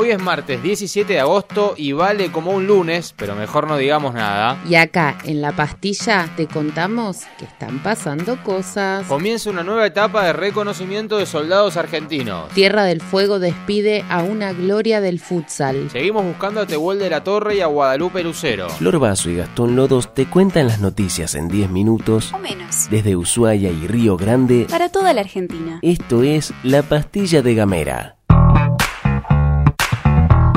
Hoy 0.00 0.12
es 0.12 0.22
martes 0.22 0.62
17 0.62 1.14
de 1.14 1.18
agosto 1.18 1.74
y 1.76 1.90
vale 1.90 2.30
como 2.30 2.52
un 2.52 2.68
lunes, 2.68 3.12
pero 3.16 3.34
mejor 3.34 3.66
no 3.66 3.76
digamos 3.76 4.14
nada. 4.14 4.56
Y 4.64 4.76
acá, 4.76 5.18
en 5.24 5.42
la 5.42 5.50
pastilla, 5.50 6.30
te 6.36 6.46
contamos 6.46 7.22
que 7.36 7.46
están 7.46 7.82
pasando 7.82 8.40
cosas. 8.44 9.04
Comienza 9.08 9.50
una 9.50 9.64
nueva 9.64 9.84
etapa 9.84 10.24
de 10.24 10.34
reconocimiento 10.34 11.18
de 11.18 11.26
soldados 11.26 11.76
argentinos. 11.76 12.48
Tierra 12.50 12.84
del 12.84 13.00
Fuego 13.00 13.40
despide 13.40 14.04
a 14.08 14.22
una 14.22 14.52
gloria 14.52 15.00
del 15.00 15.18
futsal. 15.18 15.90
Seguimos 15.90 16.24
buscando 16.24 16.60
a 16.60 16.66
Tehuel 16.66 17.00
de 17.00 17.10
la 17.10 17.24
Torre 17.24 17.56
y 17.56 17.60
a 17.60 17.66
Guadalupe 17.66 18.22
Lucero. 18.22 18.68
Flor 18.68 19.00
Vaso 19.00 19.30
y 19.30 19.34
Gastón 19.34 19.74
Lodos 19.74 20.14
te 20.14 20.26
cuentan 20.26 20.68
las 20.68 20.78
noticias 20.78 21.34
en 21.34 21.48
10 21.48 21.70
minutos 21.70 22.32
O 22.32 22.38
menos. 22.38 22.88
desde 22.88 23.16
Ushuaia 23.16 23.72
y 23.72 23.88
Río 23.88 24.16
Grande. 24.16 24.68
Para 24.70 24.90
toda 24.90 25.12
la 25.12 25.22
Argentina. 25.22 25.80
Esto 25.82 26.22
es 26.22 26.54
La 26.62 26.84
Pastilla 26.84 27.42
de 27.42 27.56
Gamera. 27.56 28.17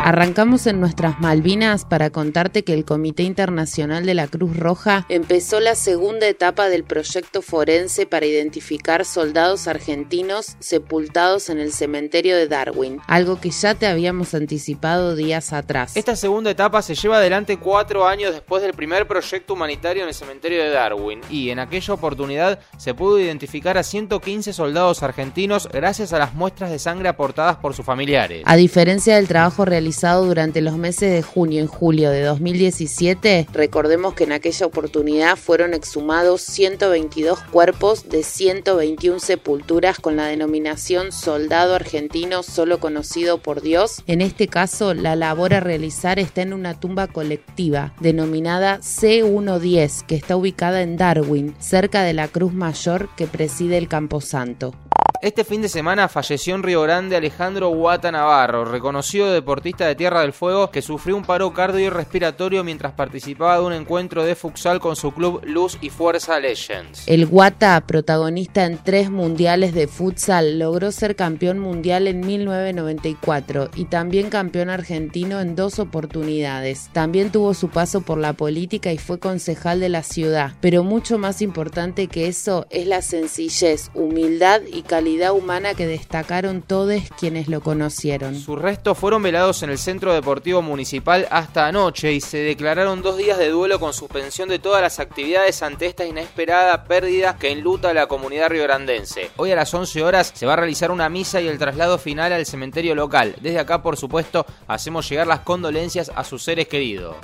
Arrancamos 0.03 0.65
en 0.65 0.79
nuestras 0.79 1.19
Malvinas 1.19 1.85
para 1.85 2.09
contarte 2.09 2.63
que 2.63 2.73
el 2.73 2.85
Comité 2.85 3.21
Internacional 3.21 4.03
de 4.03 4.15
la 4.15 4.27
Cruz 4.27 4.57
Roja 4.57 5.05
empezó 5.09 5.59
la 5.59 5.75
segunda 5.75 6.27
etapa 6.27 6.69
del 6.69 6.83
proyecto 6.83 7.43
forense 7.43 8.07
para 8.07 8.25
identificar 8.25 9.05
soldados 9.05 9.67
argentinos 9.67 10.55
sepultados 10.57 11.51
en 11.51 11.59
el 11.59 11.71
cementerio 11.71 12.35
de 12.35 12.47
Darwin, 12.47 12.99
algo 13.05 13.39
que 13.39 13.51
ya 13.51 13.75
te 13.75 13.85
habíamos 13.85 14.33
anticipado 14.33 15.15
días 15.15 15.53
atrás. 15.53 15.95
Esta 15.95 16.15
segunda 16.15 16.49
etapa 16.49 16.81
se 16.81 16.95
lleva 16.95 17.17
adelante 17.17 17.57
cuatro 17.57 18.07
años 18.07 18.33
después 18.33 18.63
del 18.63 18.73
primer 18.73 19.07
proyecto 19.07 19.53
humanitario 19.53 20.01
en 20.01 20.09
el 20.09 20.15
cementerio 20.15 20.63
de 20.63 20.71
Darwin 20.71 21.21
y 21.29 21.51
en 21.51 21.59
aquella 21.59 21.93
oportunidad 21.93 22.59
se 22.77 22.95
pudo 22.95 23.19
identificar 23.19 23.77
a 23.77 23.83
115 23.83 24.51
soldados 24.51 25.03
argentinos 25.03 25.69
gracias 25.71 26.11
a 26.11 26.17
las 26.17 26.33
muestras 26.33 26.71
de 26.71 26.79
sangre 26.79 27.07
aportadas 27.07 27.57
por 27.57 27.75
sus 27.75 27.85
familiares. 27.85 28.41
A 28.47 28.55
diferencia 28.55 29.15
del 29.15 29.27
trabajo 29.27 29.63
realizado 29.63 29.91
durante 30.01 30.61
los 30.61 30.77
meses 30.77 31.13
de 31.13 31.21
junio 31.21 31.63
y 31.63 31.67
julio 31.67 32.09
de 32.09 32.23
2017, 32.23 33.47
recordemos 33.53 34.15
que 34.15 34.23
en 34.23 34.31
aquella 34.31 34.65
oportunidad 34.65 35.35
fueron 35.35 35.75
exhumados 35.75 36.41
122 36.41 37.39
cuerpos 37.51 38.09
de 38.09 38.23
121 38.23 39.19
sepulturas 39.19 39.99
con 39.99 40.15
la 40.15 40.25
denominación 40.25 41.11
soldado 41.11 41.75
argentino 41.75 42.41
solo 42.41 42.79
conocido 42.79 43.37
por 43.37 43.61
Dios. 43.61 44.01
En 44.07 44.21
este 44.21 44.47
caso, 44.47 44.95
la 44.95 45.15
labor 45.15 45.53
a 45.53 45.59
realizar 45.59 46.17
está 46.17 46.41
en 46.41 46.53
una 46.53 46.79
tumba 46.79 47.07
colectiva 47.07 47.93
denominada 47.99 48.79
C110, 48.79 50.05
que 50.07 50.15
está 50.15 50.35
ubicada 50.35 50.81
en 50.81 50.97
Darwin, 50.97 51.55
cerca 51.59 52.01
de 52.01 52.13
la 52.13 52.27
Cruz 52.27 52.53
Mayor 52.53 53.09
que 53.15 53.27
preside 53.27 53.77
el 53.77 53.87
Camposanto. 53.87 54.73
Este 55.21 55.43
fin 55.43 55.61
de 55.61 55.69
semana 55.69 56.07
falleció 56.07 56.55
en 56.55 56.63
Río 56.63 56.81
Grande 56.81 57.15
Alejandro 57.15 57.69
Guata 57.69 58.11
Navarro, 58.11 58.65
reconocido 58.65 59.31
deportista 59.31 59.85
de 59.85 59.93
Tierra 59.93 60.21
del 60.21 60.33
Fuego 60.33 60.71
que 60.71 60.81
sufrió 60.81 61.15
un 61.15 61.23
paro 61.23 61.53
cardiorrespiratorio 61.53 62.63
mientras 62.63 62.93
participaba 62.93 63.59
de 63.59 63.65
un 63.65 63.73
encuentro 63.73 64.23
de 64.23 64.33
futsal 64.33 64.79
con 64.79 64.95
su 64.95 65.11
club 65.11 65.39
Luz 65.43 65.77
y 65.79 65.91
Fuerza 65.91 66.39
Legends. 66.39 67.03
El 67.05 67.27
Guata, 67.27 67.79
protagonista 67.85 68.65
en 68.65 68.79
tres 68.83 69.11
mundiales 69.11 69.75
de 69.75 69.85
futsal, 69.85 70.57
logró 70.57 70.91
ser 70.91 71.15
campeón 71.15 71.59
mundial 71.59 72.07
en 72.07 72.21
1994 72.21 73.69
y 73.75 73.85
también 73.85 74.31
campeón 74.31 74.71
argentino 74.71 75.39
en 75.39 75.55
dos 75.55 75.77
oportunidades. 75.77 76.89
También 76.93 77.31
tuvo 77.31 77.53
su 77.53 77.69
paso 77.69 78.01
por 78.01 78.17
la 78.17 78.33
política 78.33 78.91
y 78.91 78.97
fue 78.97 79.19
concejal 79.19 79.81
de 79.81 79.89
la 79.89 80.01
ciudad. 80.01 80.53
Pero 80.61 80.83
mucho 80.83 81.19
más 81.19 81.43
importante 81.43 82.07
que 82.07 82.27
eso 82.27 82.65
es 82.71 82.87
la 82.87 83.03
sencillez, 83.03 83.91
humildad 83.93 84.61
y 84.65 84.81
calidad 84.81 85.10
humana 85.33 85.73
que 85.73 85.85
destacaron 85.85 86.61
todos 86.61 87.01
quienes 87.19 87.47
lo 87.47 87.61
conocieron. 87.61 88.35
Sus 88.35 88.59
restos 88.59 88.97
fueron 88.97 89.21
velados 89.21 89.61
en 89.61 89.69
el 89.69 89.77
Centro 89.77 90.13
Deportivo 90.13 90.61
Municipal 90.61 91.27
hasta 91.29 91.67
anoche 91.67 92.13
y 92.13 92.21
se 92.21 92.37
declararon 92.37 93.01
dos 93.01 93.17
días 93.17 93.37
de 93.37 93.49
duelo 93.49 93.79
con 93.79 93.93
suspensión 93.93 94.47
de 94.49 94.59
todas 94.59 94.81
las 94.81 94.99
actividades 94.99 95.61
ante 95.63 95.85
esta 95.85 96.05
inesperada 96.05 96.85
pérdida 96.85 97.37
que 97.37 97.51
enluta 97.51 97.89
a 97.89 97.93
la 97.93 98.07
comunidad 98.07 98.49
riograndense. 98.49 99.31
Hoy 99.37 99.51
a 99.51 99.55
las 99.55 99.73
11 99.73 100.01
horas 100.01 100.31
se 100.33 100.45
va 100.45 100.53
a 100.53 100.57
realizar 100.57 100.91
una 100.91 101.09
misa 101.09 101.41
y 101.41 101.47
el 101.47 101.59
traslado 101.59 101.97
final 101.97 102.31
al 102.31 102.45
cementerio 102.45 102.95
local. 102.95 103.35
Desde 103.41 103.59
acá, 103.59 103.83
por 103.83 103.97
supuesto, 103.97 104.45
hacemos 104.67 105.09
llegar 105.09 105.27
las 105.27 105.41
condolencias 105.41 106.11
a 106.15 106.23
sus 106.23 106.43
seres 106.43 106.67
queridos. 106.67 107.17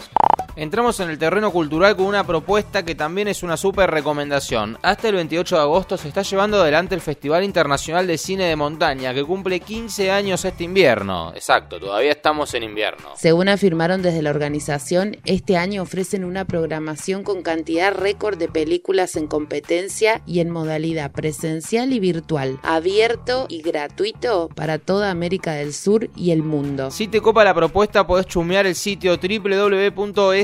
Entramos 0.57 0.99
en 1.01 1.11
el 1.11 1.19
terreno 1.19 1.51
cultural 1.51 1.95
con 1.95 2.07
una 2.07 2.25
propuesta 2.25 2.81
que 2.81 2.95
también 2.95 3.27
es 3.27 3.43
una 3.43 3.57
súper 3.57 3.91
recomendación. 3.91 4.79
Hasta 4.81 5.07
el 5.07 5.13
28 5.13 5.55
de 5.55 5.61
agosto 5.61 5.97
se 5.97 6.07
está 6.07 6.23
llevando 6.23 6.59
adelante 6.59 6.95
el 6.95 7.01
Festival 7.01 7.43
Internacional 7.43 8.07
de 8.07 8.17
Cine 8.17 8.45
de 8.45 8.55
Montaña, 8.55 9.13
que 9.13 9.23
cumple 9.23 9.59
15 9.59 10.09
años 10.09 10.43
este 10.45 10.63
invierno. 10.63 11.31
Exacto, 11.35 11.79
todavía 11.79 12.09
estamos 12.09 12.55
en 12.55 12.63
invierno. 12.63 13.09
Según 13.17 13.49
afirmaron 13.49 14.01
desde 14.01 14.23
la 14.23 14.31
organización, 14.31 15.17
este 15.25 15.57
año 15.57 15.83
ofrecen 15.83 16.23
una 16.23 16.45
programación 16.45 17.21
con 17.23 17.43
cantidad 17.43 17.93
récord 17.93 18.39
de 18.39 18.47
películas 18.47 19.15
en 19.15 19.27
competencia 19.27 20.23
y 20.25 20.39
en 20.39 20.49
modalidad 20.49 21.11
presencial 21.11 21.93
y 21.93 21.99
virtual, 21.99 22.57
abierto 22.63 23.45
y 23.47 23.61
gratuito 23.61 24.49
para 24.55 24.79
toda 24.79 25.11
América 25.11 25.51
del 25.51 25.71
Sur 25.75 26.09
y 26.15 26.31
el 26.31 26.41
mundo. 26.41 26.89
Si 26.89 27.07
te 27.07 27.21
copa 27.21 27.43
la 27.43 27.53
propuesta, 27.53 28.07
podés 28.07 28.25
chumear 28.25 28.65
el 28.65 28.73
sitio 28.73 29.19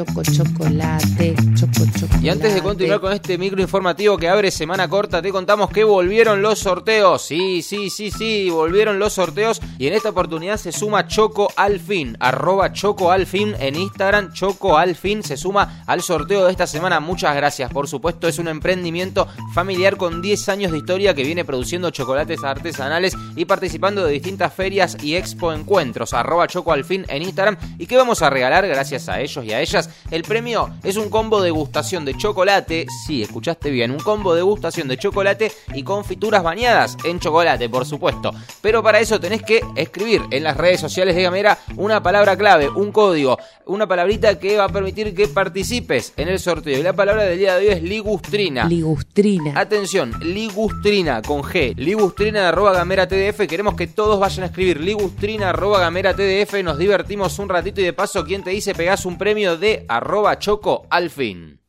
Choco 0.00 0.22
chocolate, 0.22 1.34
choco 1.54 1.84
chocolate. 1.94 2.24
Y 2.24 2.30
antes 2.30 2.54
de 2.54 2.62
continuar 2.62 3.00
con 3.00 3.12
este 3.12 3.36
micro 3.36 3.60
informativo 3.60 4.16
que 4.16 4.30
abre 4.30 4.50
semana 4.50 4.88
corta, 4.88 5.20
te 5.20 5.30
contamos 5.30 5.68
que 5.68 5.84
volvieron 5.84 6.40
los 6.40 6.60
sorteos. 6.60 7.20
Sí, 7.20 7.60
sí, 7.60 7.90
sí, 7.90 8.10
sí, 8.10 8.48
volvieron 8.48 8.98
los 8.98 9.12
sorteos. 9.12 9.60
Y 9.76 9.88
en 9.88 9.92
esta 9.92 10.08
oportunidad 10.08 10.56
se 10.56 10.72
suma 10.72 11.06
Choco 11.06 11.52
Alfin, 11.54 12.16
arroba 12.18 12.72
Choco 12.72 13.12
Alfin 13.12 13.54
en 13.60 13.76
Instagram. 13.76 14.32
Choco 14.32 14.78
Alfin 14.78 15.22
se 15.22 15.36
suma 15.36 15.84
al 15.86 16.00
sorteo 16.00 16.46
de 16.46 16.52
esta 16.52 16.66
semana. 16.66 16.98
Muchas 16.98 17.36
gracias, 17.36 17.70
por 17.70 17.86
supuesto. 17.86 18.26
Es 18.26 18.38
un 18.38 18.48
emprendimiento 18.48 19.28
familiar 19.52 19.98
con 19.98 20.22
10 20.22 20.48
años 20.48 20.72
de 20.72 20.78
historia 20.78 21.12
que 21.12 21.24
viene 21.24 21.44
produciendo 21.44 21.90
chocolates 21.90 22.42
artesanales 22.42 23.14
y 23.36 23.44
participando 23.44 24.06
de 24.06 24.12
distintas 24.12 24.54
ferias 24.54 24.96
y 25.02 25.16
expo 25.16 25.52
encuentros. 25.52 26.14
Arroba 26.14 26.46
Choco 26.46 26.72
Alfin 26.72 27.04
en 27.08 27.20
Instagram. 27.20 27.58
¿Y 27.78 27.84
qué 27.84 27.98
vamos 27.98 28.22
a 28.22 28.30
regalar 28.30 28.66
gracias 28.66 29.06
a 29.10 29.20
ellos 29.20 29.44
y 29.44 29.52
a 29.52 29.60
ellas? 29.60 29.89
El 30.10 30.22
premio 30.22 30.70
es 30.82 30.96
un 30.96 31.10
combo 31.10 31.40
de 31.40 31.46
degustación 31.46 32.04
de 32.04 32.16
chocolate. 32.16 32.86
Sí, 33.06 33.22
escuchaste 33.22 33.70
bien, 33.70 33.90
un 33.90 33.98
combo 33.98 34.32
de 34.32 34.38
degustación 34.38 34.88
de 34.88 34.96
chocolate 34.96 35.52
y 35.74 35.82
confituras 35.82 36.42
bañadas 36.42 36.96
en 37.04 37.20
chocolate, 37.20 37.68
por 37.68 37.84
supuesto. 37.86 38.32
Pero 38.60 38.82
para 38.82 39.00
eso 39.00 39.20
tenés 39.20 39.42
que 39.42 39.60
escribir 39.76 40.22
en 40.30 40.44
las 40.44 40.56
redes 40.56 40.80
sociales 40.80 41.14
de 41.14 41.22
Gamera 41.22 41.58
una 41.76 42.02
palabra 42.02 42.36
clave, 42.36 42.68
un 42.68 42.92
código, 42.92 43.38
una 43.66 43.86
palabrita 43.86 44.38
que 44.38 44.56
va 44.56 44.64
a 44.64 44.68
permitir 44.68 45.14
que 45.14 45.28
participes 45.28 46.12
en 46.16 46.28
el 46.28 46.38
sorteo. 46.38 46.78
Y 46.78 46.82
la 46.82 46.92
palabra 46.92 47.24
del 47.24 47.38
día 47.38 47.56
de 47.56 47.66
hoy 47.66 47.72
es 47.72 47.82
ligustrina. 47.82 48.64
Ligustrina. 48.64 49.52
Atención, 49.58 50.12
ligustrina 50.20 51.22
con 51.22 51.42
G, 51.42 51.74
ligustrina 51.76 52.48
arroba 52.48 52.72
gamera 52.72 53.08
TDF. 53.08 53.46
Queremos 53.48 53.74
que 53.74 53.86
todos 53.86 54.18
vayan 54.18 54.44
a 54.44 54.46
escribir 54.46 54.80
ligustrina 54.80 55.50
arroba 55.50 55.80
gamera 55.80 56.14
TDF. 56.14 56.62
Nos 56.62 56.78
divertimos 56.78 57.38
un 57.38 57.48
ratito 57.48 57.80
y 57.80 57.84
de 57.84 57.92
paso, 57.92 58.24
quien 58.24 58.42
te 58.42 58.50
dice 58.50 58.74
pegás 58.74 59.06
un 59.06 59.18
premio 59.18 59.56
de 59.56 59.79
arroba 59.88 60.38
choco 60.38 60.86
al 60.90 61.10
fin. 61.10 61.59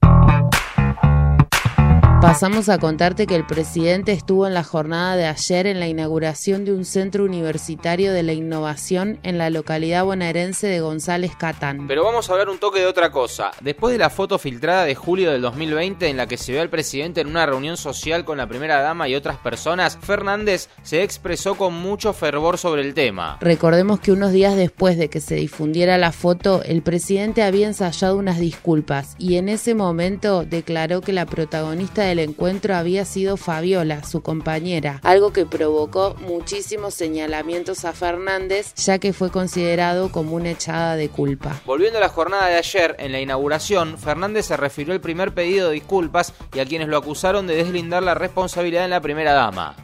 Pasamos 2.21 2.69
a 2.69 2.77
contarte 2.77 3.25
que 3.25 3.35
el 3.35 3.47
presidente 3.47 4.11
estuvo 4.11 4.45
en 4.45 4.53
la 4.53 4.63
jornada 4.63 5.15
de 5.15 5.25
ayer 5.25 5.65
en 5.65 5.79
la 5.79 5.87
inauguración 5.87 6.65
de 6.65 6.71
un 6.71 6.85
centro 6.85 7.25
universitario 7.25 8.13
de 8.13 8.21
la 8.21 8.33
innovación 8.33 9.17
en 9.23 9.39
la 9.39 9.49
localidad 9.49 10.05
bonaerense 10.05 10.67
de 10.67 10.81
González 10.81 11.35
Catán. 11.35 11.87
Pero 11.87 12.03
vamos 12.03 12.29
a 12.29 12.33
hablar 12.33 12.49
un 12.49 12.59
toque 12.59 12.79
de 12.79 12.85
otra 12.85 13.11
cosa. 13.11 13.49
Después 13.59 13.93
de 13.93 13.97
la 13.97 14.11
foto 14.11 14.37
filtrada 14.37 14.85
de 14.85 14.93
julio 14.93 15.31
del 15.31 15.41
2020 15.41 16.09
en 16.09 16.17
la 16.17 16.27
que 16.27 16.37
se 16.37 16.51
ve 16.51 16.59
al 16.59 16.69
presidente 16.69 17.21
en 17.21 17.27
una 17.27 17.47
reunión 17.47 17.75
social 17.75 18.23
con 18.23 18.37
la 18.37 18.47
primera 18.47 18.81
dama 18.81 19.09
y 19.09 19.15
otras 19.15 19.37
personas, 19.37 19.97
Fernández 19.99 20.69
se 20.83 21.01
expresó 21.01 21.55
con 21.55 21.73
mucho 21.73 22.13
fervor 22.13 22.59
sobre 22.59 22.83
el 22.83 22.93
tema. 22.93 23.39
Recordemos 23.41 23.99
que 23.99 24.11
unos 24.11 24.31
días 24.31 24.55
después 24.55 24.95
de 24.95 25.09
que 25.09 25.21
se 25.21 25.35
difundiera 25.35 25.97
la 25.97 26.11
foto, 26.11 26.61
el 26.65 26.83
presidente 26.83 27.41
había 27.41 27.65
ensayado 27.65 28.15
unas 28.15 28.39
disculpas 28.39 29.15
y 29.17 29.37
en 29.37 29.49
ese 29.49 29.73
momento 29.73 30.45
declaró 30.45 31.01
que 31.01 31.13
la 31.13 31.25
protagonista 31.25 32.03
de 32.03 32.10
del 32.11 32.19
encuentro 32.19 32.75
había 32.75 33.05
sido 33.05 33.37
Fabiola, 33.37 34.03
su 34.03 34.21
compañera, 34.21 34.99
algo 35.03 35.31
que 35.31 35.45
provocó 35.45 36.15
muchísimos 36.19 36.93
señalamientos 36.93 37.85
a 37.85 37.93
Fernández, 37.93 38.73
ya 38.75 38.99
que 38.99 39.13
fue 39.13 39.31
considerado 39.31 40.11
como 40.11 40.35
una 40.35 40.51
echada 40.51 40.97
de 40.97 41.07
culpa. 41.07 41.61
Volviendo 41.65 41.99
a 41.99 42.01
la 42.01 42.09
jornada 42.09 42.47
de 42.47 42.55
ayer, 42.55 42.97
en 42.99 43.13
la 43.13 43.21
inauguración, 43.21 43.97
Fernández 43.97 44.47
se 44.47 44.57
refirió 44.57 44.93
al 44.93 44.99
primer 44.99 45.33
pedido 45.33 45.69
de 45.69 45.75
disculpas 45.75 46.33
y 46.53 46.59
a 46.59 46.65
quienes 46.65 46.89
lo 46.89 46.97
acusaron 46.97 47.47
de 47.47 47.55
deslindar 47.55 48.03
la 48.03 48.13
responsabilidad 48.13 48.83
en 48.83 48.89
la 48.89 48.99
primera 48.99 49.31
dama. 49.31 49.77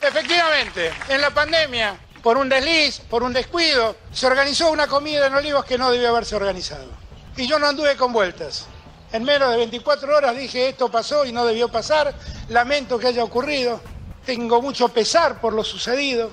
Efectivamente, 0.00 0.90
en 1.10 1.20
la 1.20 1.28
pandemia, 1.28 1.98
por 2.22 2.38
un 2.38 2.48
desliz, 2.48 3.00
por 3.00 3.22
un 3.22 3.34
descuido, 3.34 3.96
se 4.12 4.26
organizó 4.26 4.70
una 4.70 4.86
comida 4.86 5.26
en 5.26 5.34
Olivos 5.34 5.66
que 5.66 5.76
no 5.76 5.90
debió 5.90 6.08
haberse 6.08 6.36
organizado. 6.36 6.88
Y 7.36 7.46
yo 7.46 7.58
no 7.58 7.66
anduve 7.66 7.96
con 7.96 8.14
vueltas. 8.14 8.66
En 9.12 9.22
menos 9.22 9.50
de 9.50 9.56
24 9.58 10.16
horas 10.16 10.36
dije 10.36 10.68
esto 10.68 10.90
pasó 10.90 11.24
y 11.24 11.32
no 11.32 11.44
debió 11.44 11.68
pasar, 11.68 12.14
lamento 12.48 12.98
que 12.98 13.08
haya 13.08 13.22
ocurrido, 13.22 13.80
tengo 14.24 14.60
mucho 14.60 14.88
pesar 14.88 15.40
por 15.40 15.52
lo 15.52 15.62
sucedido. 15.62 16.30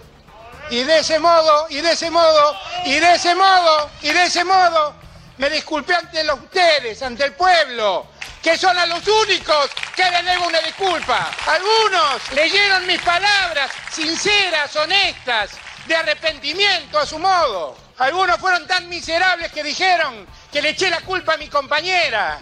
Y 0.70 0.84
de 0.84 1.00
ese 1.00 1.20
modo, 1.20 1.68
y 1.70 1.82
de 1.82 1.92
ese 1.92 2.10
modo, 2.10 2.56
y 2.86 3.00
de 3.00 3.14
ese 3.14 3.36
modo, 3.36 3.90
y 4.02 4.10
de 4.10 4.24
ese 4.24 4.44
modo, 4.44 4.94
me 5.38 5.50
disculpé 5.50 5.94
ante 5.94 6.24
los 6.24 6.40
ustedes, 6.40 7.02
ante 7.02 7.26
el 7.26 7.34
pueblo, 7.34 8.08
que 8.42 8.58
son 8.58 8.78
a 8.78 8.86
los 8.86 9.06
únicos 9.08 9.70
que 9.96 10.10
le 10.10 10.24
debo 10.24 10.48
una 10.48 10.60
disculpa. 10.62 11.32
Algunos 11.48 12.32
leyeron 12.34 12.88
mis 12.88 13.02
palabras 13.02 13.70
sinceras, 13.92 14.76
honestas, 14.76 15.52
de 15.88 15.96
arrepentimiento 15.96 17.00
a 17.00 17.06
su 17.06 17.20
modo. 17.20 17.76
Algunos 17.98 18.38
fueron 18.38 18.66
tan 18.66 18.88
miserables 18.88 19.52
que 19.52 19.64
dijeron 19.64 20.26
que 20.52 20.62
le 20.62 20.70
eché 20.70 20.90
la 20.90 21.02
culpa 21.02 21.34
a 21.34 21.38
mi 21.38 21.48
compañera. 21.48 22.40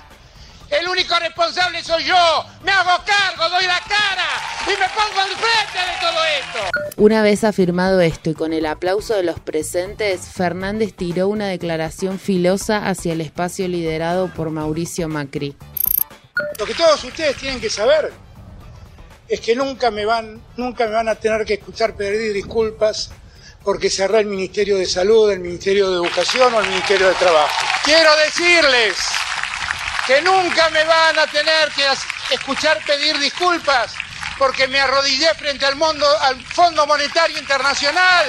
El 0.70 0.88
único 0.88 1.18
responsable 1.20 1.84
soy 1.84 2.06
yo. 2.06 2.46
Me 2.64 2.72
hago 2.72 3.04
cargo, 3.04 3.50
doy 3.50 3.66
la 3.66 3.80
cara 3.88 4.28
y 4.68 4.72
me 4.72 4.88
pongo 4.90 5.20
al 5.20 5.30
frente 5.30 5.80
de 5.80 6.00
todo 6.00 6.26
esto. 6.26 6.94
Una 6.98 7.24
vez 7.24 7.44
afirmado 7.44 8.02
esto 8.02 8.30
y 8.30 8.34
con 8.36 8.54
el 8.54 8.68
aplauso 8.68 9.16
de 9.16 9.24
los 9.24 9.40
presentes, 9.40 10.28
Fernández 10.28 10.94
tiró 10.94 11.28
una 11.28 11.48
declaración 11.48 12.20
filosa 12.20 12.88
hacia 12.88 13.14
el 13.14 13.22
espacio 13.22 13.68
liderado 13.68 14.32
por 14.32 14.52
Mauricio 14.52 15.08
Macri. 15.08 15.56
Lo 16.60 16.66
que 16.66 16.76
todos 16.76 17.04
ustedes 17.04 17.36
tienen 17.38 17.60
que 17.60 17.70
saber 17.70 18.12
es 19.28 19.40
que 19.40 19.56
nunca 19.56 19.90
me 19.90 20.06
van, 20.06 20.42
nunca 20.56 20.86
me 20.86 20.94
van 20.94 21.08
a 21.08 21.16
tener 21.16 21.46
que 21.46 21.56
escuchar 21.56 21.96
pedir 21.96 22.32
disculpas 22.32 23.12
porque 23.64 23.90
cerré 23.90 24.20
el 24.20 24.28
Ministerio 24.28 24.78
de 24.78 24.86
Salud, 24.86 25.32
el 25.32 25.40
Ministerio 25.40 25.90
de 25.90 25.96
Educación 25.96 26.54
o 26.54 26.60
el 26.62 26.68
Ministerio 26.68 27.08
de 27.08 27.16
Trabajo. 27.16 27.66
Quiero 27.84 28.10
decirles 28.18 28.96
que 30.10 30.24
nunca 30.24 30.72
me 30.72 30.84
van 30.86 31.20
a 31.20 31.28
tener 31.28 31.70
que 31.70 31.86
escuchar 32.32 32.84
pedir 32.84 33.16
disculpas 33.20 33.94
porque 34.40 34.68
me 34.68 34.82
arrodillé 34.82 35.32
frente 35.36 35.68
al, 35.68 35.76
mundo, 35.76 36.04
Fondo 36.52 36.88
Monetario 36.88 37.38
Internacional 37.38 38.26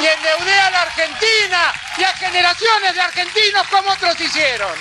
y 0.00 0.06
endeudé 0.06 0.58
a 0.58 0.70
la 0.70 0.82
Argentina 0.82 1.72
y 1.96 2.02
a 2.02 2.08
generaciones 2.08 2.94
de 2.96 3.00
argentinos 3.02 3.68
como 3.68 3.92
otros 3.92 4.20
hicieron. 4.20 4.72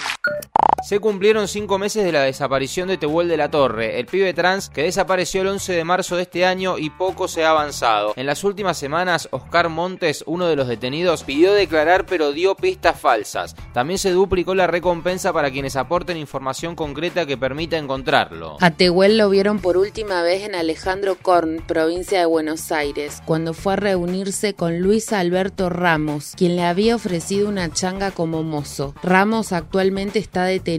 Se 0.83 0.99
cumplieron 0.99 1.47
cinco 1.47 1.77
meses 1.77 2.03
de 2.03 2.11
la 2.11 2.23
desaparición 2.23 2.87
de 2.87 2.97
Tehuel 2.97 3.27
de 3.27 3.37
la 3.37 3.51
Torre, 3.51 3.99
el 3.99 4.07
pibe 4.07 4.33
trans 4.33 4.67
que 4.67 4.81
desapareció 4.81 5.41
el 5.41 5.49
11 5.49 5.73
de 5.73 5.83
marzo 5.83 6.15
de 6.15 6.23
este 6.23 6.43
año 6.43 6.79
y 6.79 6.89
poco 6.89 7.27
se 7.27 7.45
ha 7.45 7.51
avanzado. 7.51 8.13
En 8.15 8.25
las 8.25 8.43
últimas 8.43 8.79
semanas, 8.79 9.29
Oscar 9.29 9.69
Montes, 9.69 10.23
uno 10.25 10.47
de 10.47 10.55
los 10.55 10.67
detenidos, 10.67 11.23
pidió 11.23 11.53
declarar 11.53 12.07
pero 12.07 12.31
dio 12.31 12.55
pistas 12.55 12.99
falsas. 12.99 13.55
También 13.73 13.99
se 13.99 14.09
duplicó 14.09 14.55
la 14.55 14.65
recompensa 14.65 15.31
para 15.31 15.51
quienes 15.51 15.75
aporten 15.75 16.17
información 16.17 16.75
concreta 16.75 17.27
que 17.27 17.37
permita 17.37 17.77
encontrarlo. 17.77 18.57
A 18.59 18.71
Tehuel 18.71 19.19
lo 19.19 19.29
vieron 19.29 19.59
por 19.59 19.77
última 19.77 20.23
vez 20.23 20.43
en 20.43 20.55
Alejandro 20.55 21.15
Korn, 21.21 21.63
provincia 21.67 22.19
de 22.19 22.25
Buenos 22.25 22.71
Aires, 22.71 23.21
cuando 23.25 23.53
fue 23.53 23.73
a 23.73 23.75
reunirse 23.75 24.55
con 24.55 24.79
Luis 24.79 25.13
Alberto 25.13 25.69
Ramos, 25.69 26.33
quien 26.35 26.55
le 26.55 26.63
había 26.63 26.95
ofrecido 26.95 27.47
una 27.47 27.71
changa 27.71 28.09
como 28.09 28.41
mozo. 28.41 28.95
Ramos 29.03 29.51
actualmente 29.51 30.17
está 30.17 30.43
detenido 30.45 30.70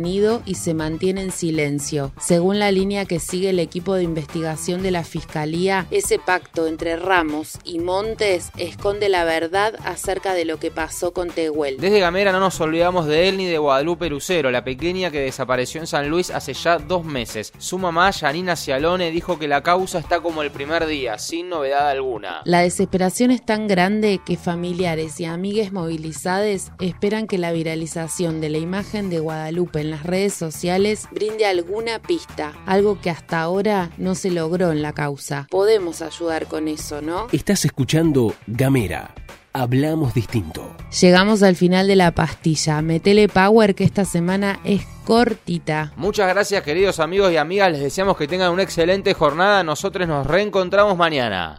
y 0.47 0.55
se 0.55 0.75
mantiene 0.75 1.23
en 1.23 1.33
silencio. 1.33 2.13
Según 2.19 2.59
la 2.59 2.73
línea 2.73 3.05
que 3.05 3.21
sigue 3.21 3.51
el 3.51 3.59
equipo 3.59 3.95
de 3.95 4.03
investigación 4.03 4.83
de 4.83 4.91
la 4.91 5.05
Fiscalía, 5.05 5.87
ese 5.91 6.19
pacto 6.19 6.67
entre 6.67 6.97
Ramos 6.97 7.59
y 7.65 7.79
Montes 7.79 8.51
esconde 8.57 9.09
la 9.09 9.25
verdad 9.25 9.75
acerca 9.85 10.33
de 10.33 10.47
lo 10.47 10.59
que 10.59 10.71
pasó 10.71 11.13
con 11.13 11.29
Tehuel. 11.29 11.77
Desde 11.79 12.01
Gamera 12.01 12.33
no 12.33 12.41
nos 12.41 12.59
olvidamos 12.61 13.07
de 13.07 13.29
él 13.29 13.37
ni 13.37 13.47
de 13.47 13.59
Guadalupe 13.59 14.09
Lucero, 14.09 14.51
la 14.51 14.65
pequeña 14.65 15.11
que 15.11 15.21
desapareció 15.21 15.81
en 15.81 15.87
San 15.87 16.09
Luis 16.09 16.31
hace 16.31 16.55
ya 16.55 16.79
dos 16.79 17.05
meses. 17.05 17.53
Su 17.59 17.79
mamá, 17.79 18.13
Janina 18.13 18.57
Cialone, 18.57 19.11
dijo 19.11 19.39
que 19.39 19.49
la 19.49 19.63
causa 19.63 19.99
está 19.99 20.21
como 20.21 20.43
el 20.43 20.51
primer 20.51 20.87
día, 20.87 21.19
sin 21.19 21.51
novedad 21.51 21.91
alguna. 21.91 22.41
La 22.45 22.61
desesperación 22.61 23.31
es 23.31 23.45
tan 23.45 23.69
grande 23.69 24.21
que 24.25 24.37
familiares 24.37 25.21
y 25.21 25.27
amigues 25.27 25.73
movilizados 25.73 26.71
esperan 26.81 27.27
que 27.27 27.39
la 27.39 27.53
viralización 27.53 28.41
de 28.41 28.49
la 28.49 28.59
imagen 28.59 29.11
de 29.11 29.21
Guadalupe 29.21 29.82
en 29.83 29.91
las 29.91 30.05
redes 30.05 30.33
sociales 30.33 31.07
brinde 31.11 31.45
alguna 31.45 31.99
pista, 31.99 32.55
algo 32.65 33.01
que 33.01 33.11
hasta 33.11 33.41
ahora 33.41 33.91
no 33.99 34.15
se 34.15 34.31
logró 34.31 34.73
en 34.73 34.81
la 34.81 34.93
causa. 34.95 35.47
Podemos 35.51 36.01
ayudar 36.01 36.47
con 36.47 36.69
eso, 36.69 37.03
¿no? 37.03 37.27
Estás 37.33 37.65
escuchando 37.65 38.35
Gamera. 38.47 39.15
Hablamos 39.55 40.15
distinto. 40.15 40.75
Llegamos 40.99 41.43
al 41.43 41.57
final 41.57 41.87
de 41.87 41.97
la 41.97 42.13
pastilla. 42.13 42.81
Metele 42.81 43.29
Power 43.29 43.75
que 43.75 43.85
esta 43.85 44.07
semana 44.07 44.61
es 44.65 44.87
cortita. 45.05 45.93
Muchas 45.97 46.29
gracias 46.29 46.63
queridos 46.63 47.01
amigos 47.01 47.31
y 47.33 47.37
amigas. 47.37 47.71
Les 47.73 47.83
deseamos 47.83 48.17
que 48.17 48.27
tengan 48.27 48.51
una 48.51 48.63
excelente 48.63 49.13
jornada. 49.13 49.63
Nosotros 49.63 50.09
nos 50.09 50.27
reencontramos 50.27 50.97
mañana. 50.97 51.59